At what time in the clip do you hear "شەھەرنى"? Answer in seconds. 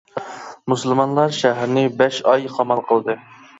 1.41-1.85